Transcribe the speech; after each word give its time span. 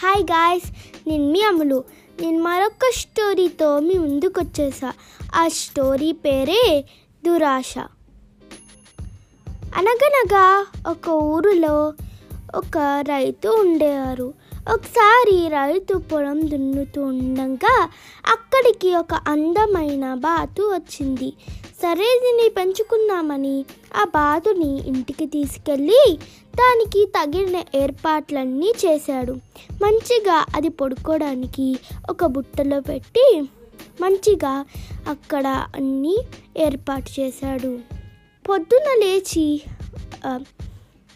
Hi 0.00 0.22
guys 0.24 0.68
నేను 1.06 1.24
మీ 1.30 1.42
అమ్ములు 1.42 1.84
నేను 2.20 2.42
మరొక 2.42 2.90
స్టోరీతో 2.96 3.78
మీ 3.78 3.94
ముందుకు 3.98 4.40
వచ్చేసా 4.40 4.90
ఆ 5.34 5.48
స్టోరీ 5.48 6.12
పేరే 6.12 6.84
దురాశ. 7.24 7.72
అనగనగా 9.76 10.44
ఒక 10.90 11.08
ఊరిలో 11.08 11.74
ఒక 12.54 12.78
రైతు 13.08 13.48
ఉండేవారు. 13.48 14.34
ఒకసారి 14.74 15.48
రైతు 15.48 15.94
పొలం 15.98 16.38
దున్నుతూ 16.50 17.02
ఉండగా 17.02 17.74
అక్కడికి 18.32 18.94
ఒక 18.94 19.14
అందమైన 19.14 20.14
బాతు 20.14 20.62
వచ్చింది. 20.62 21.32
సరే 21.82 22.08
దీన్ని 22.22 22.48
పెంచుకుందామని 22.48 23.64
ఆ 23.96 24.04
బాతుని 24.04 24.88
ఇంటికి 24.88 25.26
తీసుకెళ్ళి 25.26 26.18
దానికి 26.56 27.04
తగిన 27.06 27.62
ఏర్పాట్లన్నీ 27.74 28.72
చేశాడు. 28.86 29.32
మంచిగా 29.82 30.44
అది 30.56 30.68
పడుకోవడానికి 30.68 31.78
ఒక 32.10 32.24
బుట్టలో 32.24 32.80
పెట్టి 32.80 33.42
మంచిగా 34.00 34.64
అక్కడ 35.08 35.46
అన్నీ 35.76 36.18
ఏర్పాటు 36.56 37.20
చేశాడు. 37.20 37.78
పొద్దున 38.48 38.88
లేచి 39.00 39.62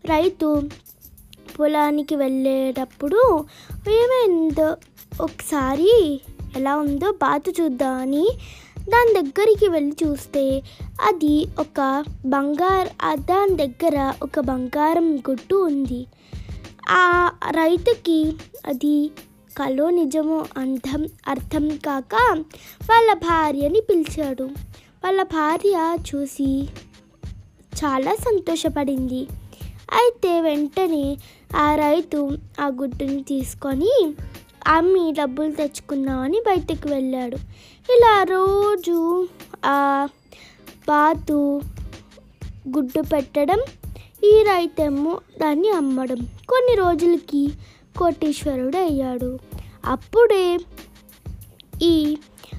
రైతు 0.05 0.63
పొలానికి 1.61 2.17
వెళ్ళేటప్పుడు 2.17 3.45
ఏమైందో 3.89 4.77
ఒకసారి 5.21 6.21
ఎలా 6.57 6.77
ఉందో 6.77 7.13
బాతు 7.13 7.53
చూద్దామని 7.61 8.29
దాని 8.89 9.23
దగ్గరికి 9.23 9.69
వెళ్ళి 9.69 9.97
చూస్తే 10.05 10.63
అది 11.01 11.47
ఒక 11.59 12.05
బంగారు 12.27 12.91
దాని 13.15 13.57
దగ్గర 13.57 14.13
ఒక 14.23 14.41
బంగారం 14.41 15.19
గుట్టు 15.31 15.55
ఉంది. 15.55 16.07
ఆ 16.91 17.33
రైతుకి 17.51 18.33
అది 18.67 19.11
కలో 19.59 19.91
నిజమో 19.91 20.45
అర్థం 20.59 21.09
అర్థం 21.29 21.69
కాక 21.87 22.15
వాళ్ళ 22.91 23.15
భార్యని 23.15 23.81
పిలిచాడు. 23.81 24.45
వాళ్ళ 25.05 25.23
భార్య 25.23 25.97
చూసి 26.15 26.69
చాలా 27.85 28.15
సంతోషపడింది. 28.15 29.27
అయితే 29.93 30.41
వెంటనే 30.41 31.17
ఆ 31.57 31.75
రైతు 31.75 32.31
ఆ 32.61 32.69
గుడ్డుని 32.69 33.23
తీసుకొని 33.23 34.15
అమ్మి 34.67 35.13
డబ్బులు 35.13 35.53
తెచ్చుకుందామని 35.53 36.41
బయటకు 36.47 36.89
వెళ్ళాడు. 36.89 37.37
ఇలా 37.91 38.23
రోజు 38.23 39.27
ఆ 39.65 40.09
బాతు 40.89 41.63
గుడ్డు 42.69 43.01
పెట్టడం 43.01 43.61
ఈ 44.25 44.43
రైతేమో 44.43 45.19
దాన్ని 45.41 45.71
అమ్మడం. 45.71 46.29
కొన్ని 46.49 46.75
రోజులకి 46.75 47.53
కోటీశ్వరుడు 47.99 48.77
అయ్యాడు 48.77 49.39
అప్పుడే 49.85 50.59
ఈ 51.83 52.17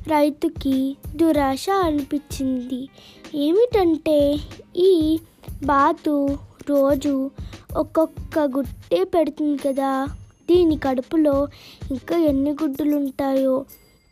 రైతుకి 0.07 0.95
దురాశ 1.15 1.69
అనిపించింది. 1.69 2.89
ఏమిటంటే 3.35 4.39
ఈ 4.75 5.19
బాతు 5.63 6.37
రోజు 6.69 7.31
ఒక్కొక్క 7.75 8.39
గుడ్డే 8.39 9.03
పెడుతుంది 9.03 9.57
కదా. 9.57 10.07
దీని 10.49 10.77
కడుపులో 10.77 11.47
ఇంకా 11.91 12.17
ఎన్ని 12.17 12.51
గుడ్డులు 12.51 12.95
ఉంటాయో 12.95 13.65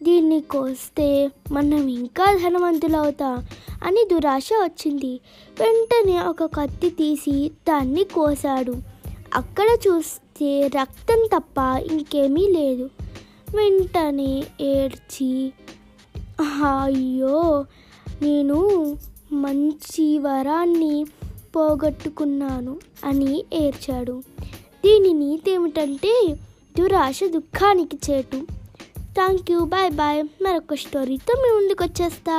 దీన్ని 0.04 0.42
కోస్తే 0.42 1.32
మనం 1.52 1.88
ఇంకా 1.88 2.26
ధనవంతులు 2.36 2.98
అవుతాం 2.98 3.46
అని 3.84 4.08
దురాశ 4.14 4.50
వచ్చింది. 4.64 5.20
వెంటనే 5.60 6.20
ఒక 6.22 6.44
కత్తి 6.44 6.90
తీసి 6.90 7.52
దాన్ని 7.70 8.04
కోసాడు. 8.04 8.76
అక్కడ 9.34 9.66
చూస్తే 9.88 10.68
రక్తం 10.68 11.28
తప్ప 11.38 11.58
ఇంకేమీ 11.92 12.48
లేదు. 12.48 12.90
వెంటనే 13.56 14.44
ఏడ్చి 14.62 15.54
అయ్యో 16.42 17.66
నేను 18.22 18.60
మంచి 19.34 20.18
వరాన్ని 20.18 21.06
పోగొట్టుకున్నాను 21.56 22.74
అని 23.04 23.46
ఏర్చాడు 23.54 24.16
దీని 24.86 25.14
నీతి 25.14 25.52
ఏమిటంటే 25.52 26.14
దురాశ 26.78 27.20
దుఃఖానికి 27.34 27.98
చేటు. 28.06 28.40
థ్యాంక్ 29.16 29.52
యూ 29.52 29.60
బాయ్ 29.66 29.92
బాయ్ 29.92 30.24
మరొక 30.42 30.74
స్టోరీతో 30.76 31.34
మీ 31.42 31.50
ముందుకు 31.56 31.84
వచ్చేస్తా 31.84 32.36